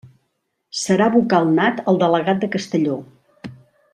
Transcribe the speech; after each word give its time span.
Serà 0.83 1.09
vocal 1.15 1.51
nat 1.59 1.83
el 1.93 2.01
delegat 2.05 2.43
de 2.45 2.51
Castelló. 2.57 2.97